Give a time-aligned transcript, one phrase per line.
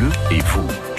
[0.00, 0.89] Bleu et vous.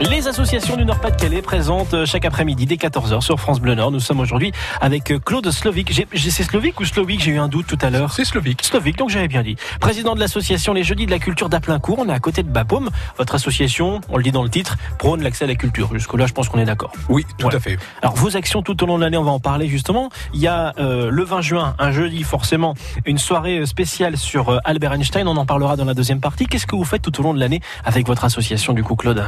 [0.00, 3.90] Les associations du Nord-Pas-de-Calais présentent euh, chaque après-midi dès 14h sur France Bleu Nord.
[3.90, 5.92] Nous sommes aujourd'hui avec euh, Claude Slovic.
[6.14, 7.20] C'est Slovic ou Slovic?
[7.20, 8.12] J'ai eu un doute tout à l'heure.
[8.12, 8.62] C'est Slovique.
[8.62, 9.56] Slovic, donc j'avais bien dit.
[9.80, 12.90] Président de l'association Les Jeudis de la Culture d'Aplincourt, on est à côté de Bapaume.
[13.16, 15.88] Votre association, on le dit dans le titre, prône l'accès à la culture.
[15.92, 16.92] Jusque-là, je pense qu'on est d'accord.
[17.08, 17.76] Oui, tout à fait.
[18.00, 20.10] Alors vos actions tout au long de l'année, on va en parler justement.
[20.32, 22.74] Il y a euh, le 20 juin, un jeudi forcément,
[23.04, 25.26] une soirée spéciale sur euh, Albert Einstein.
[25.26, 26.46] On en parlera dans la deuxième partie.
[26.46, 29.24] Qu'est-ce que vous faites tout au long de l'année avec votre association du coup, Claude?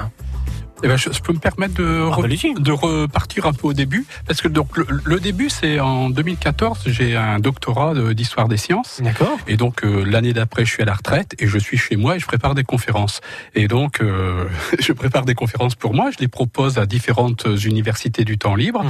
[0.83, 3.73] Eh ben, je, je peux me permettre de, Ah, re- de repartir un peu au
[3.75, 8.49] début, parce que donc le, le début, c'est en 2014, j'ai un doctorat de- d'histoire
[8.49, 9.01] des sciences.
[9.03, 9.37] D'accord.
[9.47, 12.17] Et donc euh, l'année d'après, je suis à la retraite et je suis chez moi
[12.17, 13.21] et je prépare des conférences.
[13.55, 14.47] Et donc euh,
[14.81, 18.83] je prépare des conférences pour moi, je les propose à différentes universités du temps libre,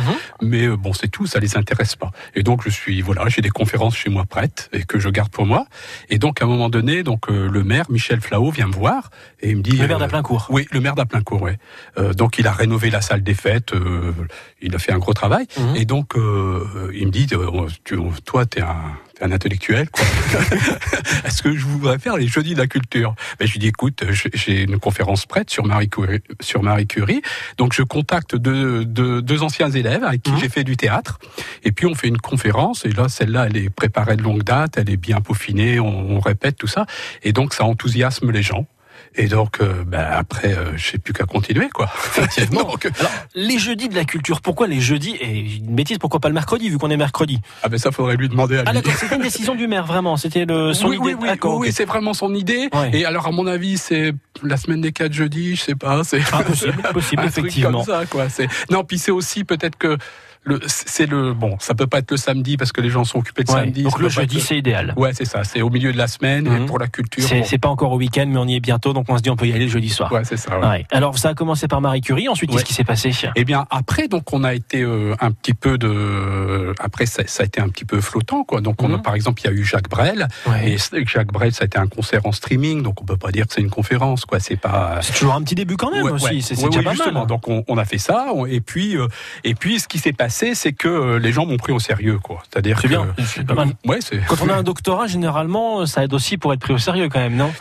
[0.42, 2.12] mais euh, bon c'est tout, ça les intéresse pas.
[2.36, 5.30] Et donc je suis voilà, j'ai des conférences chez moi prêtes et que je garde
[5.30, 5.66] pour moi.
[6.08, 9.10] Et donc à un moment donné, donc euh, le maire Michel Flao vient me voir
[9.40, 10.46] et il me dit Le maire euh, d'Aplincourt.
[10.50, 11.58] oui, le maire d'Aplincourt, ouais.
[11.98, 14.12] Euh, donc il a rénové la salle des fêtes, euh,
[14.62, 15.46] il a fait un gros travail.
[15.58, 15.76] Mhm.
[15.76, 17.26] Et donc euh, il me dit,
[17.84, 18.76] tu, toi t'es un,
[19.22, 20.04] un intellectuel, quoi.
[21.24, 23.14] Est-ce que je voudrais faire les jeudis de la culture?
[23.38, 27.22] Ben, Je lui dis, écoute, j'ai- une conférence prête sur Marie Curie, sur Marie Curie.
[27.58, 30.38] Donc je contacte deux, deux, deux anciens élèves avec qui Mhm.
[30.38, 31.18] j'ai fait du théâtre.
[31.64, 32.84] Et puis on fait une conférence.
[32.84, 36.20] Et là, celle-là, elle est préparée de longue date, elle est bien peaufinée, on, on
[36.20, 36.86] répète tout ça.
[37.22, 38.66] Et donc ça enthousiasme les gens.
[39.16, 41.90] Et donc, euh, ben, après, euh, je sais plus qu'à continuer, quoi.
[42.16, 42.62] Effectivement.
[42.70, 46.20] Donc, euh, Alors, les jeudis de la culture, pourquoi les jeudis Et une bêtise, pourquoi
[46.20, 47.40] pas le mercredi, vu qu'on est mercredi?
[47.64, 48.68] Ah ben ça, faudrait lui demander à lui.
[48.68, 50.16] Ah d'accord, c'était une décision du maire, vraiment.
[50.16, 51.14] C'était le son oui, idée.
[51.14, 51.68] oui, oui, oui, ok.
[51.72, 52.68] c'est vraiment son idée.
[52.72, 52.90] Ouais.
[52.92, 54.12] Et alors, à mon avis, c'est
[54.44, 56.04] la semaine des quatre jeudis, je sais pas.
[56.04, 57.84] C'est Ah, possible, possible, un truc effectivement.
[57.84, 58.28] comme ça, quoi.
[58.70, 59.98] Non, puis c'est aussi peut-être que
[60.66, 63.44] c'est le bon, ça peut pas être le samedi parce que les gens sont occupés
[63.44, 63.82] de Ouais, samedi.
[63.82, 64.94] donc le jeudi, c'est idéal.
[64.96, 65.44] Ouais, c'est ça.
[65.44, 66.62] C'est au milieu de la semaine Mhm.
[66.62, 67.24] et pour la culture.
[67.28, 67.58] C'est bon.
[67.60, 69.46] pas encore au week-end, mais on y est bientôt, donc on se dit on peut
[69.46, 70.10] y aller le jeudi soir.
[70.12, 70.58] Ouais, c'est ça.
[70.58, 70.66] ouais.
[70.66, 70.86] Ouais.
[70.90, 73.10] Alors ça a commencé par Marie Curie, ensuite qu'est-ce qui s'est passé?
[73.36, 76.74] Eh bien, après, donc, on a été euh, un petit peu de.
[76.78, 78.60] Après, ça, ça a été un petit peu flottant, quoi.
[78.60, 79.02] Donc, on a, Mhm.
[79.02, 80.28] par exemple, il y a eu Jacques Brel.
[80.46, 80.72] Ouais.
[80.72, 83.46] Et Jacques Brel, ça a été un concert en streaming, donc on peut pas dire
[83.46, 84.40] que c'est une conférence, quoi.
[84.40, 84.98] C'est pas.
[85.02, 87.20] C'est toujours un petit début quand même aussi, c'est déjà pas justement.
[87.20, 87.26] mal.
[87.26, 89.06] Donc on, on a fait ça, on- et puis euh,
[89.44, 92.18] et puis ce qui s'est passé, c'est que euh, les gens m'ont pris au sérieux,
[92.18, 92.42] quoi.
[92.50, 93.68] C'est-à-dire C'est que bien, c'est pas mal.
[93.86, 94.18] Ouais, c'est.
[94.26, 97.20] Quand on a un doctorat, généralement, ça aide aussi pour être pris au sérieux quand
[97.20, 97.52] même, non?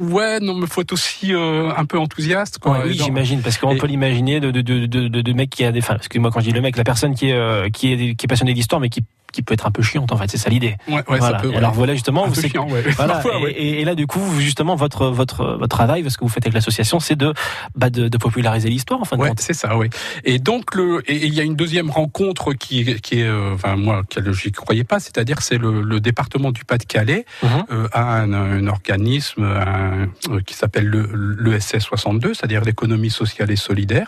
[0.00, 2.72] Ouais, non, mais faut être aussi euh, un peu enthousiaste, quoi.
[2.78, 5.50] Ouais, Oui, j'imagine, parce qu'on et- peut l'imaginer de, de, de, de, de, de mec
[5.50, 5.80] qui a des...
[5.80, 8.24] Enfin, excuse-moi quand je dis le mec, la personne qui est, euh, qui est, qui
[8.26, 9.02] est passionnée d'histoire, mais qui,
[9.36, 10.76] qui peut être un peu chiante, en fait, c'est ça l'idée.
[10.88, 11.36] Ouais, ouais, voilà.
[11.38, 11.48] ça peut.
[11.48, 11.56] Et ouais.
[11.58, 12.82] Alors voilà, justement, un vous peu c'est- chiant, ouais.
[12.96, 16.44] Voilà, Parfois, et, là, du coup, justement, votre, votre, votre travail, ce que vous faites
[16.46, 17.34] avec l'association, c'est de,
[17.74, 19.40] bah, de, de populariser l'histoire, en fin de compte.
[19.40, 19.88] c'est ça, oui.
[20.24, 23.76] Et donc le, et il y a une deuxième rencontre qui, qui est, euh, enfin
[23.76, 24.02] moi,
[24.32, 29.44] j'y croyais pas, c'est-à-dire c'est le, le département du Pas-de-Calais euh, a un, un organisme
[29.44, 34.06] un- euh, qui s'appelle le, l'ESS 62, c'est-à-dire l'économie sociale et solidaire,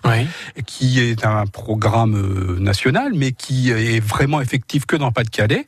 [0.66, 5.66] qui est un programme euh, national, mais qui est vraiment effectif que dans Pas-de-Calais.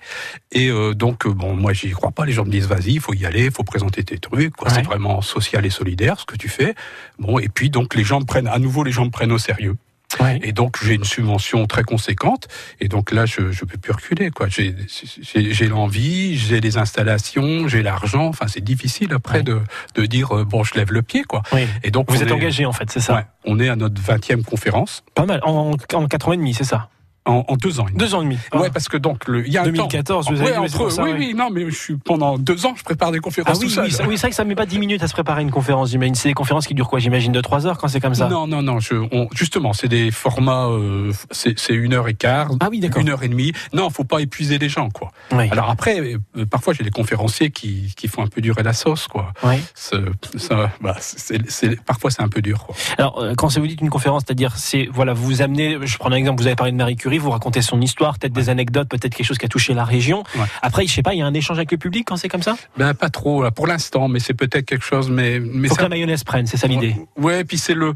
[0.52, 2.24] Et euh, donc, euh, bon, moi, j'y crois pas.
[2.24, 4.62] Les gens me disent, vas-y, il faut y aller, il faut présenter tes trucs.
[4.62, 4.70] Ouais.
[4.72, 6.74] C'est vraiment social et solidaire ce que tu fais.
[7.18, 9.38] Bon, et puis donc les gens me prennent, à nouveau, les gens me prennent au
[9.38, 9.76] sérieux.
[10.42, 12.48] Et donc j'ai une subvention très conséquente.
[12.80, 14.30] Et donc là, je je peux plus reculer.
[14.30, 14.48] Quoi.
[14.48, 18.26] J'ai l'envie, j'ai les installations, j'ai l'argent.
[18.26, 19.42] Enfin, c'est difficile après Ouais.
[19.44, 19.60] de
[19.94, 21.42] de dire euh, bon, je lève le pied, quoi.
[21.52, 21.66] oui.
[21.84, 23.14] Et donc Vous êtes est- engagé, en fait, c'est ça?
[23.14, 25.40] Ouais, on est à notre 20e conférence Pas mal.
[25.44, 26.88] En, en 4 ans et demi, c'est ça?
[27.26, 27.84] En, en deux ans.
[27.86, 27.98] et demi.
[27.98, 28.38] Deux ans et demi.
[28.54, 30.32] Ouais, parce que donc le, il y a un 2014, temps.
[30.32, 31.18] vous avez Ouais, entre- ça, oui, ouais.
[31.18, 33.70] oui, non, mais je suis pendant deux ans, je prépare des Ah conférences oui, tout
[33.70, 33.84] seul.
[33.84, 35.90] oui, oui, c'est vrai que ça met pas 10 minutes à se préparer une conférence,
[35.90, 36.14] j'imagine.
[36.14, 38.28] C'est des conférences qui durent quoi, j'imagine, de 3 heures quand c'est comme ça?
[38.28, 38.80] Non, non, non.
[38.80, 40.66] Je, on- justement, c'est des formats.
[40.68, 43.02] euh, c'est une heure et quart, Ah oui, d'accord.
[43.02, 43.52] une heure et demie.
[43.72, 45.10] Non, faut pas épuiser les gens, quoi.
[45.32, 45.48] Oui.
[45.50, 49.06] Alors après, euh, parfois j'ai des conférenciers qui, qui font un peu durer la sauce,
[49.08, 49.32] quoi.
[49.42, 49.56] Oui.
[49.74, 52.74] Ça, bah, c'est, c'est- parfois c'est un peu dur, quoi.
[52.98, 56.10] Alors, euh, quand vous dites une conférence, c'est-à-dire, c'est, voilà, vous vous amenez, je prends
[56.10, 58.88] un exemple, vous avez parlé de Marie Curie, vous racontez son histoire, peut-être des anecdotes,
[58.88, 60.22] peut-être quelque chose qui a touché la région.
[60.36, 60.44] Ouais.
[60.62, 62.42] Après, je sais pas, il y a un échange avec le public quand c'est comme
[62.42, 62.56] ça?
[62.76, 65.10] Ben pas trop là, pour l'instant, mais c'est peut-être quelque chose.
[65.10, 66.96] Mais mais Faut que la mayonnaise prenne, c'est ça l'idée.
[67.16, 67.94] Ouais, puis c'est le.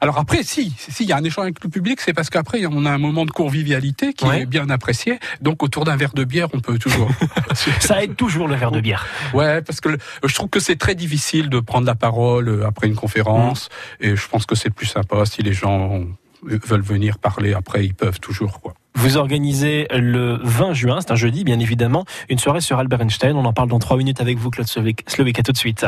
[0.00, 2.84] Alors après, si, s'il y a un échange avec le public, c'est parce qu'après on
[2.86, 4.42] a un moment de convivialité qui Ouais.
[4.42, 5.20] est bien apprécié.
[5.40, 7.08] Donc autour d'un verre de bière, on peut toujours.
[7.80, 9.06] Ça aide toujours le verre de bière.
[9.34, 12.66] ouais, parce que le- je trouve que c'est très difficile de prendre la parole euh,
[12.66, 13.68] après une conférence,
[14.00, 14.04] Mmh.
[14.06, 16.00] et je pense que c'est plus sympa si les gens
[16.42, 18.74] veulent venir parler après, ils peuvent toujours quoi.
[18.94, 23.36] Vous organisez le 20 juin, c'est un jeudi bien évidemment, une soirée sur Albert Einstein.
[23.36, 24.68] On en parle dans 3 minutes avec vous, Claude.
[24.68, 25.86] Slovic, à tout de suite.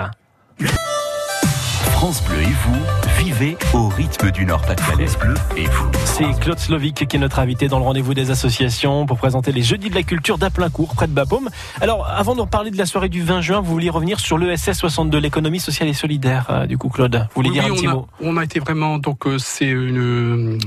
[2.04, 5.06] France Bleu et vous, vivez au rythme du Nord-Pas-de-Calais.
[5.18, 5.90] Bleu et vous.
[6.04, 9.62] C'est Claude Slovic qui est notre invité dans le rendez-vous des associations pour présenter les
[9.62, 11.48] Jeudis de la Culture d'Aplincourt, près de Bapaume.
[11.80, 14.74] Alors, avant de parler de la soirée du 20 juin, vous vouliez revenir sur l'ESS
[14.74, 17.26] 62, l'économie sociale et solidaire, euh, du coup, Claude.
[17.34, 18.06] Vous voulez dire un on petit a, mot?
[18.20, 20.58] On a été vraiment, donc, euh, c'est une,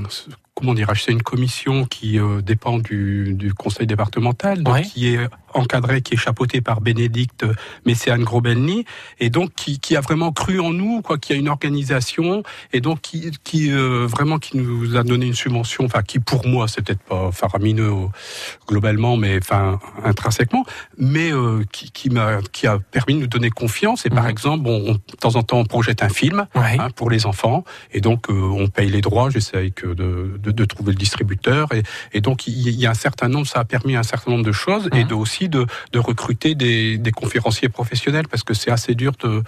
[0.56, 4.82] comment dire, c'est une commission qui euh, dépend du, du, conseil départemental, donc Ouais.
[4.82, 5.20] qui est
[5.58, 7.44] encadrée, qui est chapeautée par Bénédicte
[7.86, 8.84] Messéane Grobelny,
[9.20, 12.80] et donc qui, qui a vraiment cru en nous, quoi, qui a une organisation, et
[12.80, 16.68] donc qui, qui euh, vraiment qui nous a donné une subvention, enfin qui pour moi
[16.68, 18.06] c'est peut-être pas faramineux euh,
[18.68, 20.64] globalement, mais enfin intrinsèquement,
[20.96, 24.06] mais euh, qui, qui m'a, qui a permis de nous donner confiance.
[24.06, 24.30] Et par Mhm.
[24.30, 26.76] exemple, on, on- de temps en temps on projette un film Ouais.
[26.78, 27.64] hein, pour les enfants.
[27.92, 29.30] Et donc, euh, on paye les droits.
[29.30, 31.72] J'essaye que de, de, de trouver le distributeur.
[31.72, 31.82] Et,
[32.12, 34.30] et donc, il y, il y a un certain nombre, ça a permis un certain
[34.30, 35.08] nombre de choses et Mhm.
[35.08, 39.42] de, aussi de, recruter des conférenciers professionnels parce que c'est assez dur de,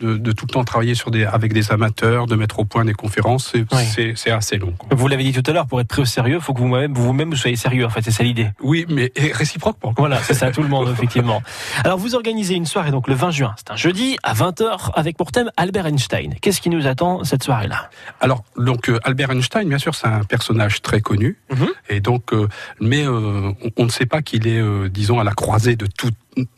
[0.00, 2.84] de, de tout le temps travailler sur des, avec des amateurs, de mettre au point
[2.84, 3.52] des conférences.
[3.52, 4.32] C'est Oui.
[4.32, 4.72] assez long.
[4.78, 4.88] quoi.
[4.92, 6.92] Vous l'avez dit tout à l'heure, pour être pris au sérieux, il faut que vous-même
[6.94, 7.84] vous-même vous soyez sérieux.
[7.86, 8.48] En fait, c'est ça l'idée.
[8.62, 9.94] Oui, mais réciproquement.
[9.96, 11.42] Voilà, c'est ça, tout le monde, effectivement.
[11.84, 13.54] Alors, vous organisez une soirée, donc le 20 juin.
[13.56, 16.34] C'est un jeudi, à 20h, avec pour thème Albert Einstein.
[16.40, 17.90] Qu'est-ce qui nous attend cette soirée-là?
[18.20, 21.68] Alors, donc euh, Albert Einstein, bien sûr, c'est un personnage très connu, Mhm.
[21.88, 22.48] et donc, euh,
[22.80, 26.10] mais euh, on, on ne sait pas qu'il est, disons, à la croisée de tout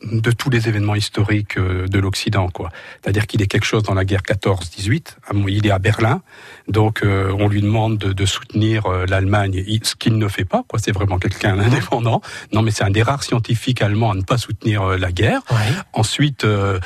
[0.03, 2.71] de tous les événements historiques euh, de l'Occident, quoi.
[3.03, 5.17] C'est-à-dire qu'il est quelque chose dans la guerre 14-18.
[5.29, 6.23] à mon- Il est à Berlin,
[6.69, 10.65] donc euh, on lui demande de, de soutenir euh, l'Allemagne, ce qu'il ne fait pas,
[10.67, 10.79] quoi.
[10.79, 12.21] C'est vraiment quelqu'un d'indépendant.
[12.53, 15.41] Non, mais c'est un des rares scientifiques allemands à ne pas soutenir la guerre.
[15.51, 15.57] Ouais.
[15.93, 16.79] Ensuite, euh,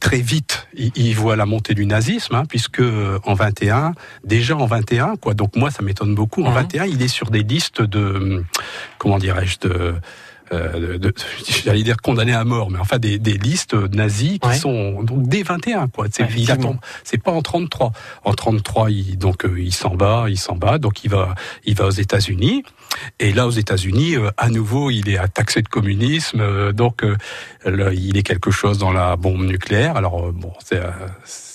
[0.00, 2.82] très vite, il, il voit la montée du nazisme, hein, puisque
[3.24, 3.92] en 21,
[4.24, 5.34] déjà en 21, quoi.
[5.34, 6.42] Donc moi, ça m'étonne beaucoup.
[6.44, 6.54] En Mhm.
[6.54, 8.44] 21, il est sur des listes de, hum,
[8.98, 9.94] comment dirais-je, de
[10.52, 10.98] euh,
[11.64, 14.56] j'allais dire condamnés à mort, mais enfin des, des listes nazies qui Ouais.
[14.56, 16.06] sont donc dès 21 quoi.
[16.10, 16.30] C'est, Ouais,
[17.18, 17.92] pas en 33.
[18.24, 21.34] En 33, il, donc euh, il s'en bat, il s'en bat, donc il va,
[21.64, 22.62] il va aux États-Unis.
[23.20, 27.02] Et là, aux États-Unis, euh, à nouveau, il est taxé de communisme, euh, donc
[27.66, 29.96] il est quelque chose dans la bombe nucléaire.
[29.96, 30.80] Alors bon, c'est,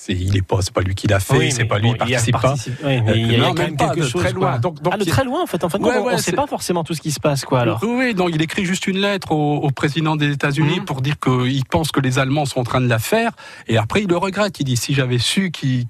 [0.06, 1.94] c'est, il est pas, c'est pas lui qui l'a fait, Oui, c'est pas lui, bon,
[1.94, 2.40] il a participe pas.
[2.40, 4.22] participe- oui, mais il y a, Non, quand même quelque de chose.
[4.22, 4.58] très loin.
[4.58, 5.64] Donc- donc ah, de très loin, en fait.
[5.64, 7.44] En fin de Ouais, compte, on ne sait pas forcément tout ce qui se passe,
[7.44, 7.80] quoi, alors.
[7.82, 10.84] Oui, non, il écrit juste une lettre au, au président des États-Unis Mhm.
[10.84, 13.30] pour dire qu'il pense que les Allemands sont en train de la faire.
[13.66, 14.60] Et après, il le regrette.
[14.60, 15.86] Il dit si j'avais su qu'ils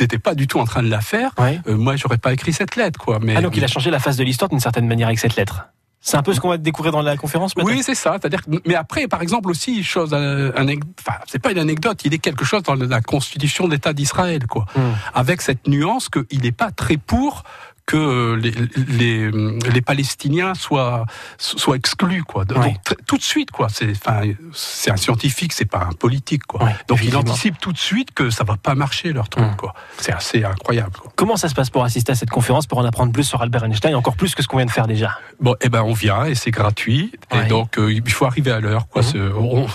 [0.00, 1.60] n'étaient pas du tout en train de la faire, Ouais.
[1.68, 3.18] euh, moi, j'aurais pas écrit cette lettre, quoi.
[3.22, 5.36] Mais Ah, donc il a changé la face de l'histoire d'une certaine manière avec cette
[5.36, 5.66] lettre.
[6.06, 8.16] C'est un peu ce qu'on va découvrir dans la conférence, Oui, c'est ça.
[8.20, 12.00] C'est-à-dire, mais après, par exemple aussi, chose, euh, enfin, c'est pas une anecdote.
[12.04, 14.66] Il est quelque chose dans la Constitution d'État d'Israël, quoi.
[14.76, 14.92] Hmm.
[15.14, 17.42] Avec cette nuance qu'il n'est pas très pour
[17.86, 21.06] que euh, les, Palestiniens soient,
[21.74, 22.44] exclus, quoi.
[23.06, 23.68] Tout de suite, quoi.
[23.70, 26.68] C'est, un scientifique, c'est pas un politique, quoi.
[26.88, 29.56] Donc il anticipe tout de suite que ça va pas marcher leur truc, mm.
[29.56, 29.74] quoi.
[29.98, 30.96] C'est assez incroyable.
[31.00, 31.12] Quoi.
[31.16, 33.64] Comment ça se passe pour assister à cette conférence, pour en apprendre plus sur Albert
[33.64, 35.18] Einstein, encore plus que ce qu'on vient de faire déjà?
[35.40, 37.12] Bon, eh ben on vient et c'est gratuit.
[37.32, 39.02] Et donc euh, il faut arriver à l'heure, quoi.
[39.02, 39.66] Mmh.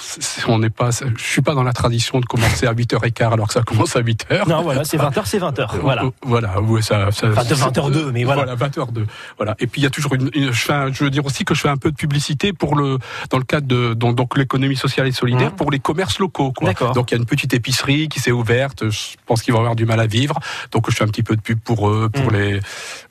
[0.48, 3.54] On n'est pas, je suis pas dans la tradition de commencer à 8h15 alors que
[3.54, 4.48] ça commence à 8h.
[4.50, 5.62] Non, voilà, c'est 20h, c'est 20h.
[5.62, 6.04] Euh, voilà.
[6.24, 8.01] Voilà, ouais, ça, ça 20h2.
[8.04, 8.56] 2, mais voilà.
[8.56, 9.06] Voilà, 20h2.
[9.38, 9.56] Voilà.
[9.60, 11.78] Et puis il y a toujours une, je, veux dire aussi que je fais un
[11.78, 12.98] peu de publicité pour le
[13.30, 15.56] dans le cadre de donc, l'économie sociale et solidaire mmh.
[15.56, 16.74] pour les commerces locaux quoi.
[16.94, 19.76] Donc il y a une petite épicerie qui s'est ouverte, je pense qu'ils vont avoir
[19.76, 20.40] du mal à vivre,
[20.72, 22.36] donc je fais un petit peu de pub pour eux, pour mmh.
[22.36, 22.60] les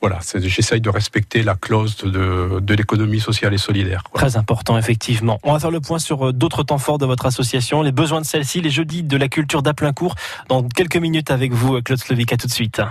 [0.01, 4.03] voilà, j'essaye de respecter la clause de, de l'économie sociale et solidaire.
[4.13, 5.39] Très important effectivement.
[5.43, 8.21] On va faire le point sur euh, d'autres temps forts de votre association, les besoins
[8.21, 10.15] de celle-ci, les jeudis de la culture d'Aplincourt
[10.49, 12.81] dans quelques minutes avec vous Claude Slovic à tout de suite.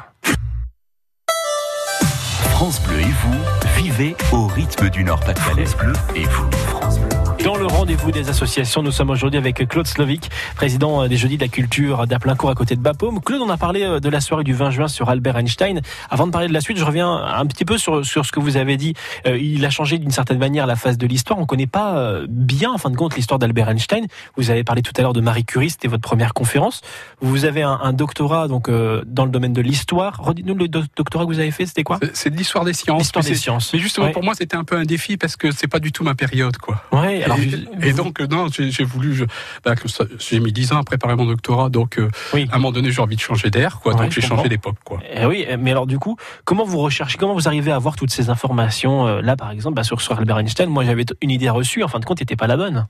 [2.60, 5.64] France Bleu et vous, vivez au rythme du Nord-Pas-de-Calais.
[5.78, 7.09] Bleu et vous, France Bleu.
[7.44, 11.36] Dans le rendez-vous des associations, nous sommes aujourd'hui avec Claude Slovic, président euh, des Jeudis
[11.38, 13.20] de la Culture d'Aplincourt à côté de Bapaume.
[13.22, 15.80] Claude, on a parlé euh, de la soirée du 20 juin sur Albert Einstein.
[16.10, 18.40] Avant de parler de la suite, je reviens un petit peu sur, sur ce que
[18.40, 18.92] vous avez dit.
[19.26, 21.38] Euh, il a changé d'une certaine manière la phase de l'histoire.
[21.38, 24.06] On ne connaît pas bien, en fin de compte, l'histoire d'Albert Einstein.
[24.36, 26.82] Vous avez parlé tout à l'heure de Marie Curie, c'était votre première conférence.
[27.22, 30.18] Vous avez un, un doctorat donc euh, dans le domaine de l'histoire.
[30.22, 31.98] Redites-nous le do- doctorat que vous avez fait, c'était quoi?
[32.12, 32.98] C'est- de l'histoire des sciences.
[33.00, 33.72] L'histoire des sciences.
[33.72, 34.12] Mais justement, Ouais.
[34.12, 36.56] pour moi, c'était un peu un défi parce que c'est pas du tout ma période,
[36.58, 36.82] quoi.
[36.92, 39.26] Ouais, alors, et, donc, euh, non, j'ai voulu,
[39.64, 39.74] bah,
[40.18, 42.48] j'ai mis 10 ans à préparer mon doctorat, donc euh, oui.
[42.50, 43.94] à un moment donné, j'ai envie de changer d'air, quoi.
[43.94, 45.00] Ouais, donc j'ai changé d'époque, quoi.
[45.14, 48.10] Eh oui, mais alors du coup, comment vous recherchez, comment vous arrivez à avoir toutes
[48.10, 50.68] ces informations euh, là, par exemple, bah, sur, sur Albert Einstein?
[50.68, 52.86] Moi, j'avais une idée reçue, en fin de compte, n'était pas la bonne.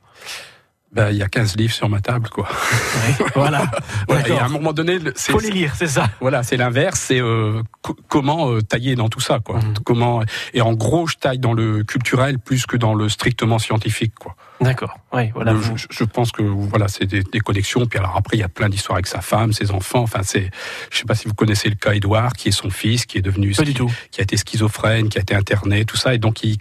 [0.92, 2.48] Bah, il y a 15 livres sur ma table, quoi.
[3.36, 3.70] voilà.
[4.08, 6.08] Voilà, et à un moment donné, Faut les lire, c'est ça.
[6.20, 9.58] voilà, c'est l'inverse, c'est euh, co- comment euh, tailler dans tout ça, quoi.
[9.60, 9.74] Mhm.
[9.84, 14.14] Comment et en gros, je taille dans le culturel plus que dans le strictement scientifique,
[14.18, 14.34] quoi.
[14.60, 14.98] D'accord.
[15.12, 15.54] Oui, voilà.
[15.76, 17.84] je, je, pense que voilà, c'est des, des, connexions.
[17.86, 20.02] Puis alors après, il y a plein d'histoires avec sa femme, ses enfants.
[20.02, 20.50] Enfin, c'est,
[20.90, 23.22] je sais pas si vous connaissez le cas Edouard, qui est son fils, qui est
[23.22, 23.90] devenu, pas du tout.
[24.10, 26.14] qui a été schizophrène, qui a été interné, tout ça.
[26.14, 26.56] Et donc, il, il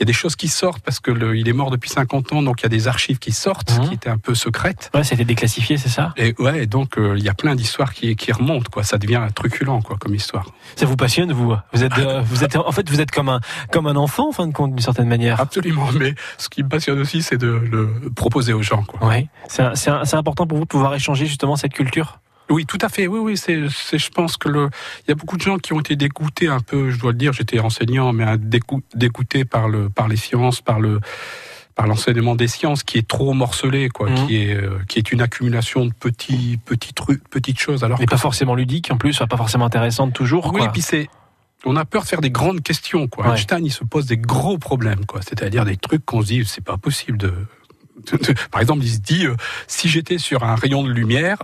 [0.00, 2.42] y a des choses qui sortent parce que le, il est mort depuis 50 ans,
[2.42, 3.88] donc il y a des archives qui sortent, Mhm.
[3.88, 4.90] qui étaient un peu secrètes.
[4.94, 6.12] Ouais, c'était déclassifié, c'est ça?
[6.16, 8.82] Et ouais, donc euh, il y a plein d'histoires qui, qui remontent, quoi.
[8.82, 10.46] Ça devient truculent, quoi, comme histoire.
[10.76, 11.54] Ça vous passionne, vous?
[11.72, 13.40] Vous êtes, euh, vous êtes, en fait, vous êtes comme un,
[13.72, 15.40] comme un enfant, en fin de compte, d'une certaine manière.
[15.40, 15.88] Absolument.
[15.98, 19.08] Mais ce qui me passionne aussi, c'est de le proposer aux gens, quoi.
[19.08, 19.28] Oui.
[19.48, 22.20] C'est, c'est, c'est important pour vous de pouvoir échanger justement cette culture?
[22.50, 23.06] Oui, tout à fait.
[23.06, 24.70] Oui, oui, c'est, c'est, je pense que le,
[25.06, 27.18] il y a beaucoup de gens qui ont été dégoûtés un peu, je dois le
[27.18, 28.24] dire, j'étais enseignant, mais
[28.94, 31.00] dégoûtés par le, par les sciences, par le,
[31.74, 34.26] par l'enseignement des sciences qui est trop morcelé, quoi, Mhm.
[34.26, 37.84] qui est, euh, qui est une accumulation de petits, petits trucs, petites choses.
[37.84, 40.46] Alors Mais que pas forcément ludique, en plus, pas forcément intéressante toujours.
[40.46, 40.66] Oui, quoi.
[40.66, 41.08] et puis c'est.
[41.64, 43.26] On a peur de faire des grandes questions, quoi.
[43.26, 43.32] Ouais.
[43.32, 45.20] Einstein, il se pose des gros problèmes, quoi.
[45.22, 47.34] C'est-à-dire des trucs qu'on se dit, c'est pas possible de.
[48.12, 49.34] de- de- Par exemple, il se dit, euh,
[49.66, 51.42] si j'étais sur un rayon de lumière.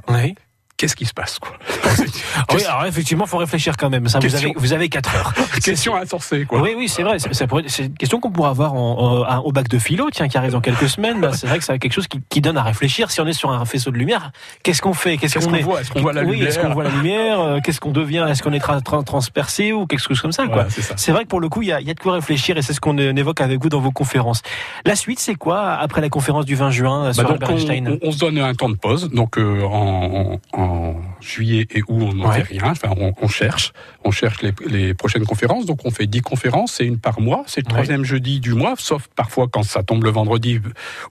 [0.77, 1.53] Qu'est-ce qui se passe, quoi
[2.55, 4.09] oui, alors effectivement, faut réfléchir quand même.
[4.09, 5.33] Ça, vous avez, vous avez 4 heures.
[5.63, 6.61] Question insensée, quoi.
[6.61, 7.19] Oui, oui, c'est vrai.
[7.19, 10.09] C'est, ça pourrait- c'est une question qu'on pourrait avoir en- en- au bac de philo,
[10.13, 11.21] tiens, qui arrive dans quelques semaines.
[11.21, 13.11] Là, c'est vrai que c'est quelque chose qui, qui donne à réfléchir.
[13.11, 15.17] Si on est sur un faisceau de lumière, qu'est-ce qu'on fait?
[15.17, 15.63] Qu'est-ce, qu'on est?
[15.63, 15.81] voit?
[15.81, 17.41] Est-ce qu'on voit la oui, lumière est-ce qu'on voit la lumière?
[17.41, 18.27] Euh, Qu'est-ce qu'on devient?
[18.29, 20.67] Est-ce qu'on est tra- tra- transpercé ou quelque chose comme ça quoi?
[20.97, 22.57] C'est vrai que pour le coup, il y a, il y a de quoi réfléchir
[22.57, 24.43] et c'est ce qu'on évoque avec vous dans vos conférences.
[24.85, 27.51] La suite, c'est quoi après la conférence du 20 juin euh, sur Bah donc Albert
[27.57, 27.99] on, Einstein?
[28.03, 29.11] on- on se donne un temps de pause.
[29.13, 32.43] Donc euh, en, en- en juillet et août, on n'en Ouais.
[32.43, 32.71] fait rien.
[32.71, 33.73] Enfin, on, on cherche,
[34.05, 35.67] on cherche les, les prochaines conférences.
[35.67, 37.45] Donc on fait 10 conférences, c'est une par mois.
[37.47, 37.73] C'est le Ouais.
[37.75, 40.61] troisième jeudi du mois, sauf parfois quand ça tombe le vendredi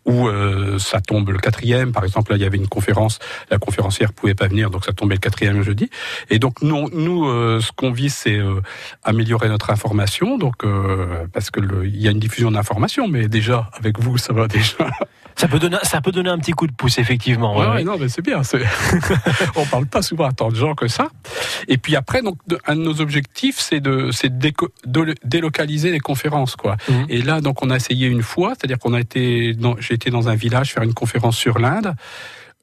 [0.05, 1.91] ou euh, ça tombe le quatrième.
[1.91, 3.19] Par exemple, là il y avait une conférence,
[3.49, 5.89] la conférencière pouvait pas venir, donc ça tombait le quatrième jeudi.
[6.29, 8.61] Et donc nous, nous euh, ce qu'on vise, c'est euh,
[9.03, 10.37] améliorer notre information.
[10.37, 10.63] Donc
[11.33, 14.89] parce que il y a une diffusion d'informations, mais déjà avec vous, ça va déjà.
[15.35, 17.57] Ça peut donner, ça peut donner un petit coup de pouce effectivement.
[17.57, 17.83] Ouais, ouais.
[17.83, 18.41] non, mais c'est bien.
[19.55, 21.09] On parle pas souvent à tant de gens que ça.
[21.67, 24.09] Et puis après, donc, un de nos objectifs, c'est de,
[25.23, 26.77] délocaliser les conférences, quoi.
[26.89, 27.05] Mhm.
[27.09, 30.29] Et là, donc, on a essayé une fois, c'est-à-dire qu'on a été, j'ai été dans
[30.29, 31.95] un village faire une conférence sur l'Inde.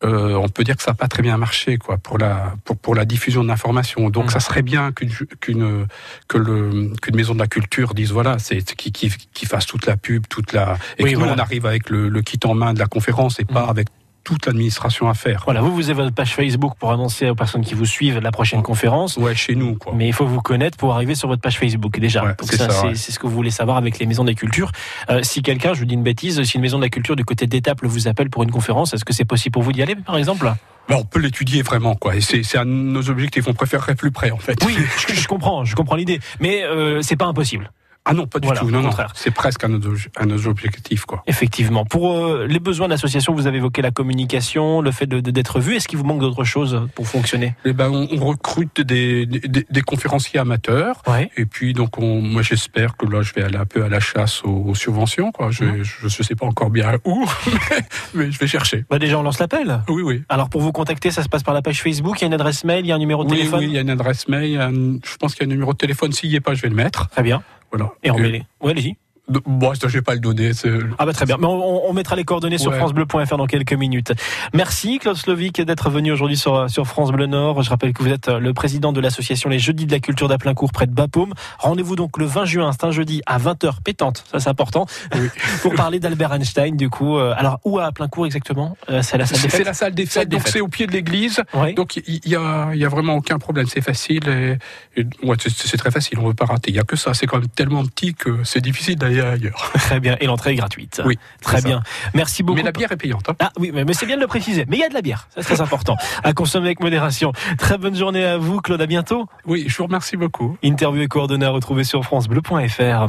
[0.03, 2.79] Euh, on peut dire que ça n'a pas très bien marché, quoi, pour la pour,
[2.79, 4.09] pour la diffusion de l'information.
[4.09, 4.31] Donc, Mhm.
[4.31, 5.11] ça serait bien qu'une
[5.41, 5.87] qu'une
[6.27, 9.85] que le qu'une maison de la culture dise voilà, c'est qui, qui qui fasse toute
[9.85, 11.35] la pub, toute la et Oui, que nous, voilà.
[11.35, 13.69] on arrive avec le, le kit en main de la conférence et pas Mhm.
[13.71, 13.89] avec
[14.25, 15.43] toute l'administration à faire.
[15.45, 18.31] Voilà, vous, vous avez votre page Facebook pour annoncer aux personnes qui vous suivent la
[18.31, 19.17] prochaine conférence.
[19.17, 19.93] Ouais, chez nous, quoi.
[19.95, 22.25] Mais il faut vous connaître pour arriver sur votre page Facebook déjà.
[22.25, 22.95] Ouais, Donc ça, ça, c'est ouais.
[22.95, 24.71] ce que vous voulez savoir avec les maisons de la culture.
[25.11, 27.25] Euh, si quelqu'un, je vous dis une bêtise, si une maison de la culture du
[27.25, 29.97] côté d'Étaples vous appelle pour une conférence, est-ce que c'est possible pour vous d'y aller,
[29.97, 30.53] par exemple?
[30.89, 32.17] Ben, on peut l'étudier vraiment, quoi.
[32.17, 33.47] Et c'est c'est un de nos objectifs.
[33.47, 34.59] On préférerait plus près, en fait.
[34.67, 34.77] Oui,
[35.09, 37.71] je, je comprends, je comprends l'idée, mais euh, c'est pas impossible.
[38.11, 38.71] Ah non, pas du Voilà, tout.
[38.71, 38.91] Non.
[39.15, 41.23] C'est presque un de nos, un objectifs, quoi.
[41.29, 41.85] Effectivement.
[41.85, 45.31] Pour euh, les besoins de l'association, vous avez évoqué la communication, le fait de- de-
[45.31, 45.77] d'être vu.
[45.77, 47.55] Est-ce qu'il vous manque d'autres choses pour fonctionner?
[47.65, 51.03] Eh ben, on, on recrute des, des, des conférenciers amateurs.
[51.07, 51.31] Ouais.
[51.37, 54.01] Et puis, donc, on, moi, j'espère que là, je vais aller un peu à la
[54.01, 55.51] chasse aux, aux subventions, quoi.
[55.53, 57.25] Je, je sais pas encore bien où,
[57.71, 57.79] mais,
[58.15, 58.85] mais je vais chercher.
[58.91, 59.83] Bah déjà, on lance l'appel.
[59.89, 60.23] Oui, oui.
[60.29, 62.35] Alors pour vous contacter, ça se passe par la page Facebook, il y a une
[62.35, 63.61] adresse mail, il y a un numéro de Oui, téléphone.
[63.61, 65.73] oui, il y a une adresse mail, un- je pense qu'il y a un numéro
[65.73, 66.13] de téléphone.
[66.13, 67.09] S'il n'y est pas, je vais le mettre.
[67.11, 67.43] Très bien.
[67.71, 67.93] Voilà.
[68.03, 68.43] Et met les.
[68.61, 68.97] Ouais, allez-y.
[69.47, 70.53] Bon, je vais pas le donner.
[70.53, 70.69] c'est-
[70.99, 71.37] Ah bah très bien.
[71.39, 74.13] Mais on, on mettra les coordonnées sur francebleu.fr dans quelques minutes.
[74.55, 77.63] Merci Claude Slovic d'être venu aujourd'hui sur, sur France Bleu Nord.
[77.63, 80.73] Je rappelle que vous êtes le président de l'association Les Jeudis de la Culture d'Aplincourt
[80.73, 81.33] près de Bapaume.
[81.59, 84.87] Rendez-vous donc le 20 juin, c'est un jeudi à 20h pétante, ça c'est important,
[85.63, 87.17] pour parler d'Albert Einstein du coup.
[87.19, 88.77] Euh, Alors où à Aplincourt exactement?
[88.89, 90.87] Euh, C'est la salle des C'est fêtes la salle des fêtes, donc c'est au pied
[90.87, 91.41] de l'église.
[91.55, 91.75] Oui.
[91.75, 95.37] Donc il y, a, il y a vraiment aucun problème, c'est facile et, et- ouais,
[95.41, 96.71] c'est- c'est très facile, on ne veut pas rater.
[96.71, 99.71] Il y a que ça, c'est quand même tellement petit que c'est difficile d'aller ailleurs.
[99.75, 100.17] Très bien.
[100.21, 101.01] Et l'entrée est gratuite.
[101.05, 101.69] Oui, Très ça.
[101.69, 101.83] bien.
[102.15, 102.57] Merci beaucoup.
[102.57, 103.29] Mais la bière est payante.
[103.29, 103.35] hein.
[103.39, 104.65] Ah oui, mais mais c'est bien de le préciser.
[104.69, 105.97] Mais il y a de la bière, c'est très important.
[106.25, 107.33] À consommer avec modération.
[107.59, 108.81] Très bonne journée à vous, Claude.
[108.83, 109.27] À bientôt.
[109.47, 110.57] Oui, je vous remercie beaucoup.
[110.63, 113.09] Interview et coordonnées à retrouver sur francebleu.fr.